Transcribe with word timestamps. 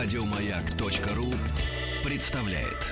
Радиомаяк.ру 0.00 1.26
представляет. 2.04 2.86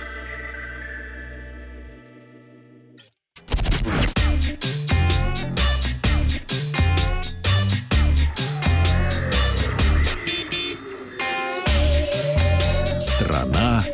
Страна 12.98 13.84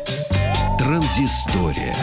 транзистория. 0.79 1.93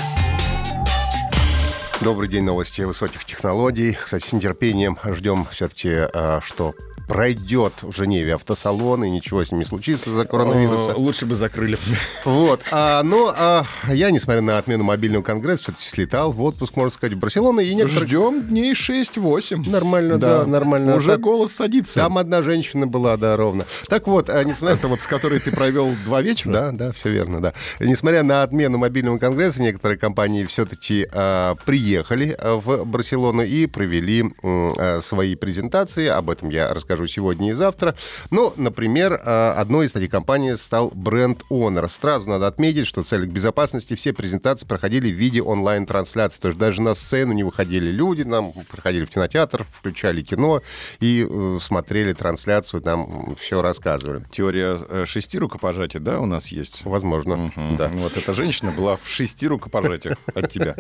Добрый 2.01 2.29
день, 2.29 2.45
новости 2.45 2.83
высоких 2.83 3.25
технологий. 3.25 3.95
Кстати, 3.95 4.29
с 4.29 4.33
нетерпением 4.33 4.97
ждем 5.05 5.49
все-таки, 5.51 5.91
а, 5.93 6.41
что 6.41 6.77
пройдет 7.11 7.73
в 7.83 7.93
Женеве 7.93 8.37
автосалон, 8.37 9.03
и 9.03 9.11
ничего 9.11 9.43
с 9.43 9.51
ним 9.51 9.59
не 9.59 9.65
случится 9.65 10.11
за 10.15 10.25
коронавируса. 10.25 10.95
Лучше 10.95 11.27
бы 11.27 11.35
закрыли. 11.35 11.77
Вот. 12.25 12.61
А, 12.71 13.03
но 13.03 13.35
а, 13.37 13.65
я, 13.89 14.13
несмотря 14.13 14.43
на 14.43 14.59
отмену 14.59 14.85
мобильного 14.85 15.25
конгресса, 15.25 15.65
все-таки 15.65 15.85
слетал 15.85 16.31
в 16.31 16.41
отпуск, 16.41 16.77
можно 16.77 16.91
сказать, 16.91 17.17
в 17.17 17.19
Барселону. 17.19 17.61
И 17.61 17.75
некоторые... 17.75 18.07
Ждем 18.07 18.43
дней 18.47 18.75
6-8. 18.75 19.69
Нормально, 19.69 20.19
да, 20.19 20.47
нормально. 20.47 20.95
Уже 20.95 21.13
Так, 21.13 21.21
голос 21.21 21.53
садится. 21.53 21.95
Там 21.95 22.17
одна 22.17 22.43
женщина 22.43 22.87
была, 22.87 23.17
да, 23.17 23.37
ровно. 23.37 23.65
Так 23.89 24.07
вот, 24.07 24.31
а, 24.31 24.45
несмотря... 24.45 24.77
Это 24.77 24.87
вот 24.87 25.01
с 25.01 25.07
которой 25.09 25.41
ты 25.41 25.51
провел 25.51 25.91
два 26.05 26.23
вечера? 26.23 26.53
Да, 26.53 26.71
да, 26.71 26.93
все 26.93 27.11
верно, 27.11 27.41
да. 27.41 27.55
Несмотря 27.81 28.23
на 28.23 28.45
отмену 28.45 28.79
мобильного 28.79 29.19
конгресса, 29.19 29.63
некоторые 29.63 29.99
компании 29.99 30.45
все-таки 30.45 31.09
а, 31.13 31.57
приехали 31.65 32.37
а, 32.39 32.55
в 32.55 32.85
Барселону 32.85 33.43
и 33.43 33.67
провели 33.67 34.33
а, 34.45 35.01
свои 35.01 35.35
презентации. 35.35 36.07
Об 36.07 36.31
этом 36.31 36.51
я 36.51 36.73
расскажу 36.73 37.00
сегодня 37.09 37.51
и 37.51 37.53
завтра. 37.53 37.95
Ну, 38.31 38.53
например, 38.57 39.21
а, 39.25 39.55
одной 39.59 39.87
из 39.87 39.93
таких 39.93 40.11
компаний 40.11 40.57
стал 40.57 40.91
бренд 40.95 41.43
Honor. 41.51 41.89
Сразу 41.89 42.29
надо 42.29 42.47
отметить, 42.47 42.87
что 42.87 43.03
в 43.03 43.07
целях 43.07 43.29
безопасности 43.29 43.95
все 43.95 44.13
презентации 44.13 44.67
проходили 44.67 45.11
в 45.11 45.15
виде 45.15 45.43
онлайн-трансляции. 45.43 46.41
То 46.41 46.49
есть 46.49 46.59
даже 46.59 46.83
на 46.83 46.95
сцену 46.95 47.33
не 47.33 47.45
выходили 47.45 47.91
люди, 47.91 48.23
нам 48.23 48.53
приходили 48.71 49.05
в 49.05 49.11
кинотеатр, 49.11 49.67
включали 49.71 50.23
кино 50.23 50.61
и 51.01 51.27
э, 51.29 51.59
смотрели 51.61 52.13
трансляцию, 52.13 52.83
нам 52.85 53.37
все 53.37 53.63
рассказывали. 53.63 54.25
Теория 54.31 54.79
э, 54.89 55.05
шести 55.07 55.39
рукопожатий, 55.39 56.01
да, 56.01 56.21
у 56.21 56.27
нас 56.27 56.49
есть? 56.49 56.85
Возможно, 56.85 57.37
Мгм. 57.37 57.77
да. 57.77 57.89
Вот 57.95 58.17
эта 58.17 58.35
женщина 58.35 58.73
была 58.73 58.97
в 58.97 59.09
шести 59.09 59.47
рукопожатиях 59.47 60.17
от 60.35 60.51
тебя. 60.51 60.75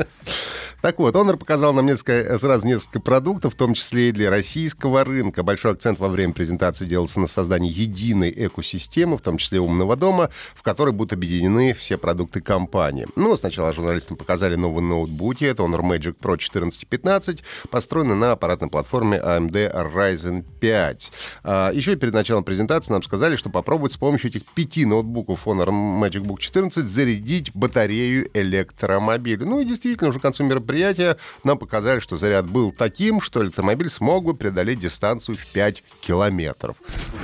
Так 0.80 0.98
вот, 0.98 1.14
Honor 1.14 1.36
показал 1.36 1.72
нам 1.72 1.86
несколько, 1.86 2.38
сразу 2.38 2.66
несколько 2.66 3.00
продуктов, 3.00 3.54
в 3.54 3.56
том 3.56 3.74
числе 3.74 4.08
и 4.08 4.12
для 4.12 4.30
российского 4.30 5.04
рынка. 5.04 5.42
Большой 5.42 5.72
акцент 5.72 5.98
во 6.00 6.08
время 6.08 6.32
презентации 6.32 6.86
делался 6.86 7.20
на 7.20 7.26
создании 7.26 7.70
единой 7.70 8.32
экосистемы, 8.34 9.16
в 9.18 9.20
том 9.20 9.36
числе 9.36 9.60
умного 9.60 9.96
дома, 9.96 10.30
в 10.54 10.62
которой 10.62 10.92
будут 10.92 11.12
объединены 11.12 11.74
все 11.74 11.98
продукты 11.98 12.40
компании. 12.40 13.06
Ну, 13.16 13.36
сначала 13.36 13.72
журналистам 13.72 14.16
показали 14.16 14.56
новые 14.56 14.82
ноутбуки. 14.82 15.44
Это 15.44 15.62
Honor 15.62 15.82
Magic 15.82 16.16
Pro 16.18 16.34
1415, 16.34 17.42
построенный 17.70 18.16
на 18.16 18.32
аппаратной 18.32 18.68
платформе 18.68 19.18
AMD 19.18 19.92
Ryzen 19.92 20.44
5. 20.60 21.12
А, 21.44 21.70
еще 21.72 21.96
перед 21.96 22.14
началом 22.14 22.44
презентации 22.44 22.92
нам 22.92 23.02
сказали, 23.02 23.36
что 23.36 23.50
попробуют 23.50 23.92
с 23.92 23.96
помощью 23.96 24.30
этих 24.30 24.44
пяти 24.46 24.84
ноутбуков 24.84 25.46
Honor 25.46 25.68
Magic 25.68 26.22
Book 26.22 26.38
14 26.38 26.86
зарядить 26.86 27.50
батарею 27.54 28.28
электромобиля. 28.34 29.44
Ну 29.44 29.60
и 29.60 29.64
действительно, 29.64 30.10
уже 30.10 30.18
к 30.18 30.22
концу 30.22 30.44
мероприятия 30.44 31.16
нам 31.44 31.58
показали, 31.58 32.00
что 32.00 32.16
заряд 32.16 32.48
был 32.48 32.72
таким, 32.72 33.20
что 33.20 33.42
электромобиль 33.42 33.90
смог 33.90 34.24
бы 34.24 34.34
преодолеть 34.34 34.80
дистанцию 34.80 35.36
в 35.36 35.46
5 35.46 35.82
километров. 36.00 36.76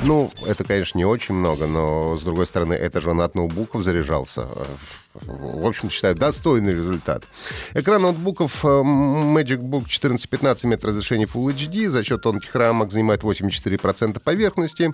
Ну, 0.03 0.31
это, 0.47 0.65
конечно, 0.65 0.99
не 0.99 1.05
очень 1.05 1.35
много, 1.35 1.67
но, 1.67 2.17
с 2.17 2.23
другой 2.23 2.47
стороны, 2.47 2.75
это 2.75 3.01
же 3.01 3.11
он 3.11 3.21
от 3.21 3.35
ноутбуков 3.35 3.83
заряжался. 3.83 4.47
В 5.15 5.67
общем, 5.67 5.91
считаю, 5.91 6.15
достойный 6.15 6.73
результат. 6.73 7.25
Экран 7.75 8.03
ноутбуков 8.03 8.65
э, 8.65 8.69
Magic 8.69 9.61
Book 9.61 9.87
1415 9.87 10.67
имеет 10.67 10.85
разрешение 10.85 11.27
Full 11.27 11.55
HD, 11.55 11.89
за 11.89 12.05
счет 12.05 12.21
тонких 12.21 12.55
рамок 12.55 12.93
занимает 12.93 13.23
84% 13.23 14.21
поверхности. 14.21 14.93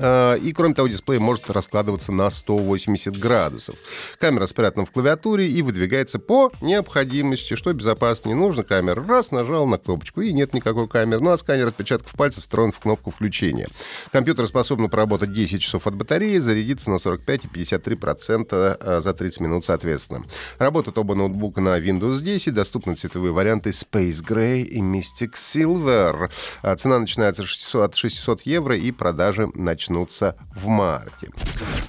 Э, 0.00 0.38
И, 0.38 0.52
кроме 0.52 0.74
того, 0.74 0.88
дисплей 0.88 1.18
может 1.18 1.50
раскладываться 1.50 2.12
на 2.12 2.30
180 2.30 3.18
градусов. 3.18 3.76
Камера 4.18 4.46
спрятана 4.46 4.86
в 4.86 4.90
клавиатуре 4.90 5.46
и 5.48 5.62
выдвигается 5.62 6.18
по 6.18 6.52
необходимости, 6.60 7.54
что 7.56 7.72
безопасно. 7.72 8.28
Не 8.28 8.34
нужно 8.34 8.64
камера. 8.64 9.04
Раз, 9.04 9.30
нажал 9.30 9.66
на 9.66 9.78
кнопочку, 9.78 10.20
и 10.20 10.32
нет 10.32 10.54
никакой 10.54 10.88
камеры. 10.88 11.20
Ну, 11.22 11.30
а 11.30 11.38
сканер 11.38 11.68
отпечатков 11.68 12.12
пальцев 12.12 12.44
встроен 12.44 12.72
в 12.72 12.78
кнопку 12.78 13.10
включения. 13.10 13.68
Компьютер 14.12 14.46
способен 14.46 14.88
проработать 14.88 15.32
10 15.32 15.60
часов 15.60 15.86
от 15.86 15.94
батареи, 15.94 16.38
зарядиться 16.38 16.90
на 16.90 16.98
45 16.98 17.44
и 17.44 17.48
53% 17.48 18.78
э, 18.80 19.00
за 19.00 19.14
30 19.14 19.40
минут 19.40 19.64
соответственно. 19.64 20.22
Работают 20.58 20.98
оба 20.98 21.14
ноутбука 21.14 21.60
на 21.60 21.78
Windows 21.78 22.20
10, 22.20 22.54
доступны 22.54 22.94
цветовые 22.94 23.32
варианты 23.32 23.70
Space 23.70 24.22
Gray 24.26 24.62
и 24.62 24.80
Mystic 24.80 25.34
Silver. 25.34 26.30
А 26.62 26.76
Цена 26.76 26.98
начинается 26.98 27.46
600 27.46 27.82
от 27.82 27.96
600 27.96 28.42
евро, 28.42 28.76
и 28.76 28.90
продажи 28.92 29.48
начнутся 29.88 30.36
в 30.54 30.66
марте. 30.68 31.30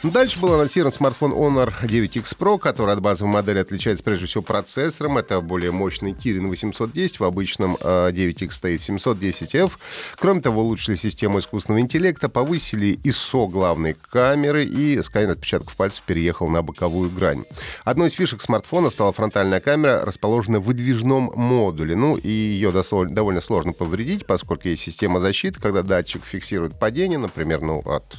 Дальше 0.04 0.40
был 0.40 0.54
анонсирован 0.54 0.92
смартфон 0.92 1.34
Honor 1.34 1.74
9X 1.82 2.38
Pro, 2.38 2.58
который 2.58 2.94
от 2.94 3.02
базовой 3.02 3.34
модели 3.34 3.60
отличается 3.60 4.04
прежде 4.04 4.26
всего 4.26 4.42
процессором. 4.42 5.18
Это 5.18 5.42
более 5.42 5.72
мощный 5.72 6.14
Kirin 6.14 6.48
810, 6.48 7.20
в 7.20 7.24
обычном 7.24 7.78
э, 7.80 8.12
9X 8.12 8.52
стоит 8.52 8.80
710F. 8.80 9.72
Кроме 10.18 10.42
того, 10.42 10.62
улучшили 10.62 10.96
систему 10.96 11.40
искусственного 11.40 11.82
интеллекта, 11.82 12.30
повысили 12.30 13.00
ISO 13.04 13.48
главной 13.48 13.96
камеры, 14.10 14.66
и 14.66 15.02
сканер 15.04 15.32
отпечатков 15.32 15.76
пальцев 15.76 16.04
переехал 16.04 16.48
на 16.48 16.62
боковую 16.62 17.10
грань. 17.10 17.44
Одной 17.84 18.08
из 18.08 18.14
фишек 18.14 18.42
смартфона 18.42 18.90
стала 18.90 19.12
фронтальная 19.12 19.60
камера, 19.60 20.06
расположенная 20.06 20.60
в 20.60 20.64
выдвижном 20.64 21.32
модуле. 21.36 21.96
Ну, 21.96 22.16
и 22.16 22.30
ее 22.30 22.72
довольно 22.72 23.42
сложно 23.42 23.74
повредить, 23.74 24.26
поскольку 24.26 24.68
есть 24.68 24.84
система 24.84 25.20
защиты, 25.20 25.60
когда 25.60 25.84
датчик 25.84 26.24
фиксирует 26.24 26.80
падение, 26.80 27.18
например, 27.18 27.62
ну, 27.62 27.84
от 27.90 28.18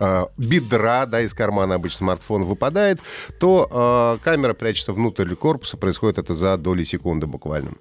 э, 0.00 0.26
бедра, 0.36 1.06
да, 1.06 1.20
из 1.20 1.34
кармана 1.34 1.74
обычно 1.74 1.98
смартфон 1.98 2.44
выпадает, 2.44 3.00
то 3.38 4.16
э, 4.18 4.24
камера 4.24 4.54
прячется 4.54 4.92
внутрь 4.92 5.34
корпуса, 5.34 5.76
происходит 5.76 6.18
это 6.18 6.34
за 6.34 6.56
доли 6.56 6.84
секунды 6.84 7.26
буквально. 7.26 7.72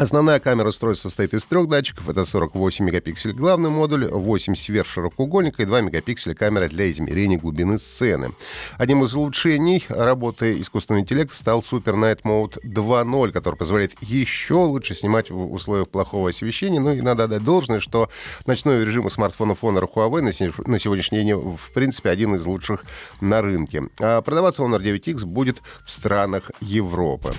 Основная 0.00 0.40
камера 0.40 0.70
устройства 0.70 1.10
состоит 1.10 1.34
из 1.34 1.44
трех 1.44 1.68
датчиков. 1.68 2.08
Это 2.08 2.24
48 2.24 2.86
мегапиксель 2.86 3.34
главный 3.34 3.68
модуль, 3.68 4.06
8 4.06 4.54
сверхширокоугольника 4.54 5.62
и 5.62 5.66
2 5.66 5.82
мегапикселя 5.82 6.32
камера 6.32 6.68
для 6.68 6.90
измерения 6.90 7.38
глубины 7.38 7.78
сцены. 7.78 8.30
Одним 8.78 9.04
из 9.04 9.12
улучшений 9.12 9.84
работы 9.90 10.58
искусственного 10.58 11.02
интеллекта 11.02 11.36
стал 11.36 11.60
Super 11.60 11.96
Night 11.96 12.22
Mode 12.22 12.64
2.0, 12.64 13.32
который 13.32 13.56
позволяет 13.56 13.92
еще 14.00 14.54
лучше 14.54 14.94
снимать 14.94 15.30
в 15.30 15.52
условиях 15.52 15.90
плохого 15.90 16.30
освещения. 16.30 16.80
Ну 16.80 16.94
и 16.94 17.02
надо 17.02 17.24
отдать 17.24 17.44
должное, 17.44 17.80
что 17.80 18.08
ночной 18.46 18.82
режим 18.86 19.04
у 19.04 19.10
смартфонов 19.10 19.62
Honor 19.62 19.86
Huawei 19.86 20.22
на 20.22 20.30
на 20.66 20.78
сегодняшний 20.78 21.18
день, 21.18 21.34
в 21.34 21.74
принципе, 21.74 22.08
один 22.08 22.34
из 22.36 22.46
лучших 22.46 22.84
на 23.20 23.42
рынке. 23.42 23.82
А 23.98 24.22
продаваться 24.22 24.62
Honor 24.62 24.80
9X 24.80 25.26
будет 25.26 25.58
в 25.84 25.90
странах 25.90 26.52
Европы. 26.62 27.34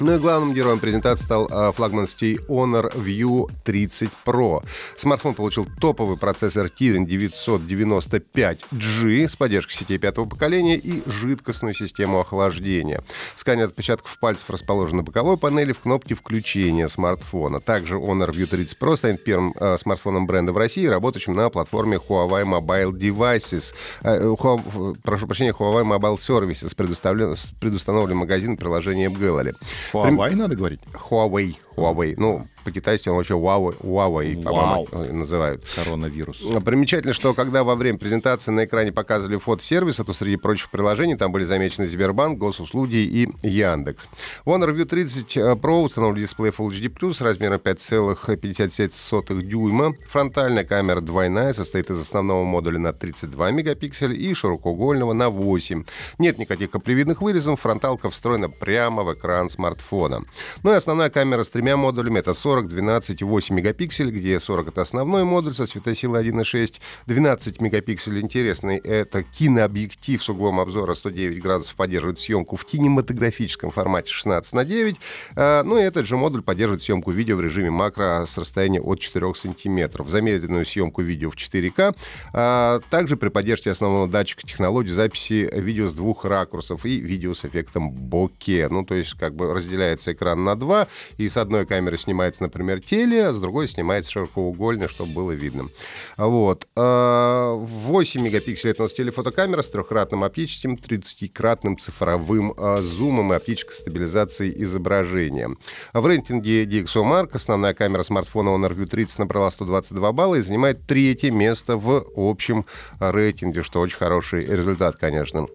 Ну 0.00 0.16
и 0.16 0.18
главным 0.18 0.54
героем 0.54 0.80
презентации 0.80 1.22
стал 1.24 1.48
а, 1.52 1.70
флагманский 1.70 2.38
Honor 2.48 2.92
View 2.96 3.48
30 3.62 4.10
Pro. 4.26 4.60
Смартфон 4.96 5.34
получил 5.34 5.68
топовый 5.80 6.16
процессор 6.16 6.66
Kirin 6.66 7.06
995G 7.06 9.28
с 9.28 9.36
поддержкой 9.36 9.74
сетей 9.74 9.98
пятого 9.98 10.24
поколения 10.24 10.76
и 10.76 11.08
жидкостную 11.08 11.74
систему 11.74 12.18
охлаждения. 12.18 13.04
Сканер 13.36 13.66
отпечатков 13.66 14.18
пальцев 14.18 14.50
расположен 14.50 14.96
на 14.96 15.02
боковой 15.04 15.36
панели 15.36 15.72
в 15.72 15.78
кнопке 15.78 16.16
включения 16.16 16.88
смартфона. 16.88 17.60
Также 17.60 17.94
Honor 17.94 18.32
View 18.32 18.46
30 18.46 18.76
Pro 18.76 18.96
станет 18.96 19.22
первым 19.22 19.54
а, 19.60 19.78
смартфоном 19.78 20.26
бренда 20.26 20.52
в 20.52 20.58
России, 20.58 20.86
работающим 20.86 21.34
на 21.34 21.50
платформе 21.50 21.98
Huawei 21.98 22.42
Mobile 22.44 22.90
Devices. 22.90 23.72
А, 24.02 24.16
э, 24.16 24.26
Huawei- 24.26 24.96
прошу 25.04 25.28
прощения, 25.28 25.52
Huawei 25.52 25.84
Mobile 25.84 26.16
Services 26.16 26.74
предуставлен- 26.76 27.36
предустановлен 27.60 28.16
магазин 28.16 28.56
приложения 28.56 29.08
Gallery. 29.08 29.54
Huawei 29.92 30.34
надо 30.34 30.56
говорить? 30.56 30.80
Huawei. 30.92 31.56
Huawei. 31.76 32.14
Ну, 32.16 32.46
по-китайски 32.64 33.08
он 33.08 33.16
вообще 33.16 33.34
Huawei, 33.34 33.76
Huawei 33.80 34.42
по-моему, 34.42 34.86
Вау. 34.90 35.04
э, 35.04 35.12
называют. 35.12 35.64
Коронавирус. 35.74 36.42
Примечательно, 36.64 37.12
что 37.12 37.34
когда 37.34 37.62
во 37.64 37.74
время 37.74 37.98
презентации 37.98 38.50
на 38.50 38.64
экране 38.64 38.92
показывали 38.92 39.36
фото 39.36 39.62
сервиса, 39.62 40.04
то 40.04 40.12
среди 40.12 40.36
прочих 40.36 40.70
приложений 40.70 41.16
там 41.16 41.32
были 41.32 41.44
замечены 41.44 41.86
Сбербанк, 41.86 42.38
Госуслуги 42.38 42.96
и 42.96 43.28
Яндекс. 43.46 44.08
В 44.44 44.50
Honor 44.50 44.74
View 44.74 44.84
30 44.84 45.36
Pro 45.36 45.82
установлен 45.82 46.22
дисплей 46.22 46.50
Full 46.50 46.70
HD+, 46.70 47.22
размером 47.22 47.60
5,57 47.60 49.42
дюйма. 49.42 49.94
Фронтальная 50.08 50.64
камера 50.64 51.00
двойная, 51.00 51.52
состоит 51.52 51.90
из 51.90 52.00
основного 52.00 52.44
модуля 52.44 52.78
на 52.78 52.92
32 52.92 53.50
мегапикселя 53.50 54.14
и 54.14 54.34
широкоугольного 54.34 55.12
на 55.12 55.28
8. 55.30 55.84
Нет 56.18 56.38
никаких 56.38 56.70
каплевидных 56.70 57.20
вырезов, 57.22 57.60
фронталка 57.60 58.10
встроена 58.10 58.48
прямо 58.48 59.02
в 59.02 59.12
экран 59.12 59.48
смартфона. 59.48 60.22
Ну 60.62 60.72
и 60.72 60.74
основная 60.74 61.10
камера 61.10 61.44
с 61.44 61.50
тремя 61.50 61.76
модулями— 61.76 62.18
это 62.20 62.34
40 62.34 62.53
40, 62.54 62.68
12 62.68 63.20
и 63.20 63.24
8 63.24 63.52
мегапикселей, 63.52 64.12
где 64.12 64.38
40 64.38 64.68
это 64.68 64.82
основной 64.82 65.24
модуль 65.24 65.54
со 65.54 65.66
светосилой 65.66 66.24
1.6, 66.24 66.80
12 67.06 67.60
мегапикселей 67.60 68.20
интересный, 68.20 68.76
это 68.76 69.24
кинообъектив 69.24 70.22
с 70.22 70.28
углом 70.28 70.60
обзора 70.60 70.94
109 70.94 71.42
градусов, 71.42 71.74
поддерживает 71.74 72.20
съемку 72.20 72.54
в 72.54 72.64
кинематографическом 72.64 73.72
формате 73.72 74.12
16 74.12 74.52
на 74.52 74.64
9, 74.64 74.96
а, 75.34 75.64
ну 75.64 75.78
и 75.78 75.82
этот 75.82 76.06
же 76.06 76.16
модуль 76.16 76.42
поддерживает 76.42 76.82
съемку 76.82 77.10
видео 77.10 77.38
в 77.38 77.40
режиме 77.40 77.70
макро 77.70 78.24
с 78.24 78.38
расстояния 78.38 78.80
от 78.80 79.00
4 79.00 79.34
сантиметров, 79.34 80.08
замедленную 80.08 80.64
съемку 80.64 81.02
видео 81.02 81.32
в 81.32 81.34
4К, 81.34 81.96
а, 82.32 82.80
также 82.88 83.16
при 83.16 83.30
поддержке 83.30 83.72
основного 83.72 84.06
датчика 84.06 84.46
технологии 84.46 84.92
записи 84.92 85.50
видео 85.52 85.88
с 85.88 85.94
двух 85.94 86.24
ракурсов 86.24 86.86
и 86.86 86.98
видео 87.00 87.34
с 87.34 87.44
эффектом 87.44 87.90
боке, 87.90 88.68
ну 88.70 88.84
то 88.84 88.94
есть 88.94 89.14
как 89.14 89.34
бы 89.34 89.52
разделяется 89.52 90.12
экран 90.12 90.44
на 90.44 90.54
два, 90.54 90.86
и 91.18 91.28
с 91.28 91.36
одной 91.36 91.66
камеры 91.66 91.98
снимается, 91.98 92.43
например, 92.44 92.80
теле, 92.80 93.26
а 93.26 93.34
с 93.34 93.40
другой 93.40 93.68
снимается 93.68 94.10
широкоугольно, 94.10 94.88
чтобы 94.88 95.12
было 95.12 95.32
видно. 95.32 95.68
Вот. 96.16 96.66
8 96.76 96.76
а, 96.76 98.22
мегапикселей 98.22 98.74
у 98.78 98.82
нас 98.82 98.92
телефотокамера 98.92 99.62
с 99.62 99.70
трехкратным 99.70 100.24
оптическим, 100.24 100.74
30-кратным 100.74 101.76
цифровым 101.78 102.54
а, 102.56 102.82
зумом 102.82 103.32
и 103.32 103.36
оптической 103.36 103.74
стабилизацией 103.74 104.62
изображения. 104.62 105.50
В 105.92 106.06
рейтинге 106.06 106.64
DxOMark 106.64 107.30
основная 107.32 107.74
камера 107.74 108.02
смартфона 108.02 108.50
Honor 108.50 108.74
View 108.74 108.86
30 108.86 109.20
набрала 109.20 109.50
122 109.50 110.12
балла 110.12 110.36
и 110.36 110.42
занимает 110.42 110.86
третье 110.86 111.30
место 111.30 111.76
в 111.76 112.04
общем 112.16 112.64
рейтинге, 113.00 113.62
что 113.62 113.80
очень 113.80 113.98
хороший 113.98 114.44
результат, 114.44 114.96
конечно. 114.96 115.48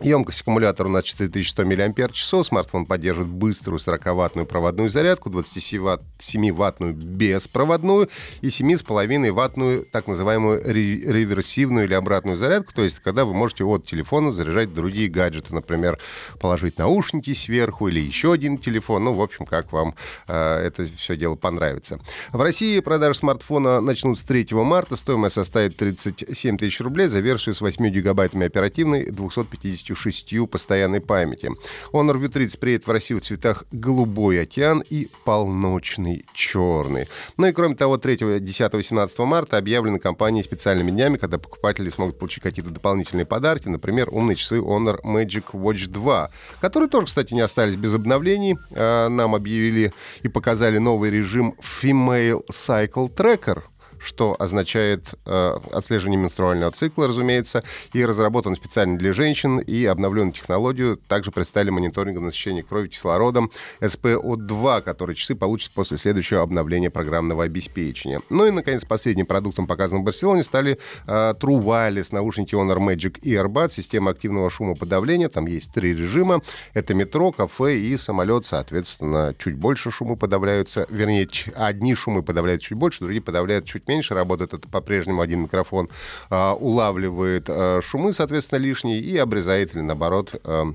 Емкость 0.00 0.42
аккумулятора 0.42 0.88
у 0.88 0.92
нас 0.92 1.04
4100 1.04 1.64
мАч. 1.64 2.24
Смартфон 2.44 2.86
поддерживает 2.86 3.32
быструю 3.32 3.80
40-ваттную 3.80 4.46
проводную 4.46 4.90
зарядку, 4.90 5.28
27-ваттную 5.28 6.92
беспроводную 6.92 8.08
и 8.40 8.46
7,5-ваттную 8.46 9.84
так 9.90 10.06
называемую 10.06 10.62
реверсивную 10.64 11.86
или 11.86 11.94
обратную 11.94 12.36
зарядку. 12.36 12.72
То 12.72 12.84
есть, 12.84 13.00
когда 13.00 13.24
вы 13.24 13.34
можете 13.34 13.64
от 13.64 13.86
телефона 13.86 14.30
заряжать 14.30 14.72
другие 14.72 15.08
гаджеты. 15.08 15.52
Например, 15.52 15.98
положить 16.38 16.78
наушники 16.78 17.34
сверху 17.34 17.88
или 17.88 17.98
еще 17.98 18.32
один 18.32 18.56
телефон. 18.56 19.04
Ну, 19.04 19.12
в 19.14 19.20
общем, 19.20 19.46
как 19.46 19.72
вам 19.72 19.96
э, 20.28 20.66
это 20.66 20.86
все 20.96 21.16
дело 21.16 21.34
понравится. 21.34 21.98
В 22.32 22.40
России 22.40 22.78
продажи 22.80 23.18
смартфона 23.18 23.80
начнут 23.80 24.16
с 24.16 24.22
3 24.22 24.46
марта. 24.52 24.96
Стоимость 24.96 25.34
составит 25.34 25.76
37 25.76 26.56
тысяч 26.56 26.80
рублей 26.80 27.08
за 27.08 27.18
версию 27.18 27.56
с 27.56 27.60
8 27.60 27.88
гигабайтами 27.88 28.46
оперативной, 28.46 29.10
250 29.10 29.87
шестью 29.94 30.46
постоянной 30.46 31.00
памяти. 31.00 31.50
Honor 31.92 32.20
View 32.20 32.28
30 32.28 32.60
приедет 32.60 32.86
в 32.86 32.90
Россию 32.90 33.20
в 33.20 33.24
цветах 33.24 33.64
голубой 33.72 34.42
океан 34.42 34.82
и 34.88 35.08
полночный 35.24 36.24
черный. 36.32 37.08
Ну 37.36 37.46
и 37.46 37.52
кроме 37.52 37.74
того, 37.74 37.96
3, 37.96 38.40
10, 38.40 38.72
18 38.72 39.18
марта 39.20 39.58
объявлены 39.58 39.98
компанией 39.98 40.44
специальными 40.44 40.90
днями, 40.90 41.16
когда 41.16 41.38
покупатели 41.38 41.90
смогут 41.90 42.18
получить 42.18 42.42
какие-то 42.42 42.70
дополнительные 42.70 43.26
подарки, 43.26 43.68
например, 43.68 44.08
умные 44.10 44.36
часы 44.36 44.58
Honor 44.58 45.00
Magic 45.02 45.52
Watch 45.52 45.88
2, 45.88 46.30
которые 46.60 46.88
тоже, 46.88 47.06
кстати, 47.06 47.34
не 47.34 47.40
остались 47.40 47.76
без 47.76 47.94
обновлений. 47.94 48.56
А, 48.72 49.08
нам 49.08 49.34
объявили 49.34 49.92
и 50.22 50.28
показали 50.28 50.78
новый 50.78 51.10
режим 51.10 51.54
Female 51.82 52.42
Cycle 52.50 53.12
Tracker, 53.14 53.62
что 54.08 54.34
означает 54.38 55.14
э, 55.26 55.58
отслеживание 55.70 56.18
менструального 56.18 56.72
цикла, 56.72 57.08
разумеется, 57.08 57.62
и 57.92 58.04
разработан 58.04 58.56
специально 58.56 58.96
для 58.96 59.12
женщин, 59.12 59.58
и 59.58 59.84
обновленную 59.84 60.32
технологию 60.32 60.96
также 60.96 61.30
представили 61.30 61.70
мониторинг 61.70 62.18
насыщения 62.18 62.62
крови 62.62 62.88
кислородом 62.88 63.50
SPO2, 63.80 64.80
который 64.80 65.14
часы 65.14 65.34
получат 65.34 65.72
после 65.72 65.98
следующего 65.98 66.40
обновления 66.40 66.88
программного 66.90 67.44
обеспечения. 67.44 68.22
Ну 68.30 68.46
и, 68.46 68.50
наконец, 68.50 68.86
последним 68.86 69.26
продуктом, 69.26 69.66
показанным 69.66 70.02
в 70.02 70.06
Барселоне, 70.06 70.42
стали 70.42 70.78
э, 71.06 71.34
True 71.38 72.12
наушники 72.12 72.54
Honor 72.54 72.78
Magic 72.78 73.20
Earbud, 73.20 73.70
система 73.70 74.12
активного 74.12 74.48
шумоподавления. 74.48 75.28
Там 75.28 75.46
есть 75.46 75.72
три 75.72 75.94
режима. 75.94 76.40
Это 76.72 76.94
метро, 76.94 77.30
кафе 77.30 77.76
и 77.76 77.96
самолет, 77.98 78.46
соответственно, 78.46 79.34
чуть 79.38 79.56
больше 79.56 79.90
шумы 79.90 80.16
подавляются. 80.16 80.86
Вернее, 80.88 81.28
одни 81.54 81.94
шумы 81.94 82.22
подавляют 82.22 82.62
чуть 82.62 82.78
больше, 82.78 83.00
другие 83.00 83.20
подавляют 83.20 83.66
чуть 83.66 83.86
меньше, 83.86 83.97
работает 84.14 84.54
это 84.54 84.68
по-прежнему 84.68 85.20
один 85.20 85.42
микрофон, 85.42 85.88
а, 86.30 86.54
улавливает 86.54 87.44
а, 87.48 87.80
шумы, 87.82 88.12
соответственно, 88.12 88.58
лишние 88.58 89.00
и 89.00 89.16
обрезает 89.18 89.74
или, 89.74 89.82
наоборот, 89.82 90.34
а, 90.44 90.72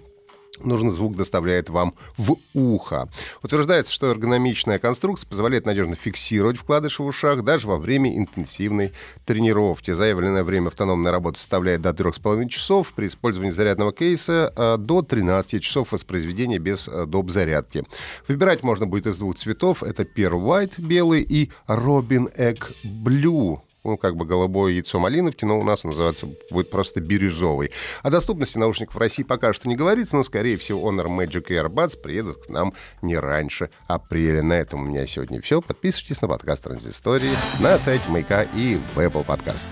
нужный 0.59 0.91
звук 0.91 1.15
доставляет 1.15 1.69
вам 1.69 1.93
в 2.17 2.37
ухо. 2.53 3.09
Утверждается, 3.41 3.91
что 3.91 4.11
эргономичная 4.11 4.79
конструкция 4.79 5.27
позволяет 5.27 5.65
надежно 5.65 5.95
фиксировать 5.95 6.57
вкладыши 6.57 7.01
в 7.01 7.05
ушах 7.07 7.43
даже 7.43 7.67
во 7.67 7.77
время 7.77 8.15
интенсивной 8.17 8.93
тренировки. 9.25 9.91
Заявленное 9.91 10.43
время 10.43 10.67
автономной 10.67 11.11
работы 11.11 11.39
составляет 11.39 11.81
до 11.81 11.89
3,5 11.89 12.47
часов, 12.49 12.93
при 12.93 13.07
использовании 13.07 13.51
зарядного 13.51 13.91
кейса 13.91 14.77
до 14.77 15.01
13 15.01 15.61
часов 15.61 15.91
воспроизведения 15.91 16.59
без 16.59 16.87
доп. 17.07 17.31
зарядки. 17.31 17.83
Выбирать 18.27 18.63
можно 18.63 18.85
будет 18.85 19.07
из 19.07 19.17
двух 19.17 19.35
цветов. 19.35 19.83
Это 19.83 20.03
Pearl 20.03 20.39
White 20.39 20.73
белый 20.77 21.21
и 21.21 21.49
Robin 21.67 22.33
Egg 22.37 22.73
Blue 22.83 23.59
ну, 23.83 23.97
как 23.97 24.15
бы 24.15 24.25
голубое 24.25 24.73
яйцо 24.73 24.99
малиновки, 24.99 25.45
но 25.45 25.59
у 25.59 25.63
нас 25.63 25.83
называется 25.83 26.27
будет 26.49 26.69
просто 26.69 27.01
бирюзовый. 27.01 27.71
О 28.01 28.09
доступности 28.09 28.57
наушников 28.57 28.95
в 28.95 28.99
России 28.99 29.23
пока 29.23 29.53
что 29.53 29.67
не 29.67 29.75
говорится, 29.75 30.15
но, 30.15 30.23
скорее 30.23 30.57
всего, 30.57 30.89
Honor 30.89 31.07
Magic 31.07 31.47
Earbuds 31.47 31.97
приедут 32.01 32.45
к 32.45 32.49
нам 32.49 32.73
не 33.01 33.17
раньше 33.17 33.69
апреля. 33.87 34.43
На 34.43 34.53
этом 34.53 34.83
у 34.83 34.85
меня 34.85 35.05
сегодня 35.07 35.41
все. 35.41 35.61
Подписывайтесь 35.61 36.21
на 36.21 36.27
подкаст 36.27 36.63
Транзистории 36.63 37.31
на 37.59 37.77
сайте 37.77 38.09
Маяка 38.09 38.43
и 38.55 38.79
в 38.95 38.99
Apple 38.99 39.25
Podcast. 39.25 39.67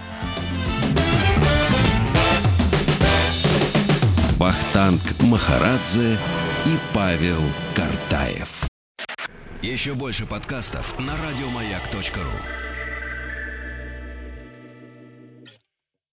Бахтанг 4.38 5.02
Махарадзе 5.22 6.18
и 6.66 6.78
Павел 6.94 7.42
Картаев. 7.75 8.68
Еще 9.62 9.94
больше 9.94 10.25
подкастов 10.25 10.98
на 11.00 11.13
радиомаяк.ру 11.16 12.70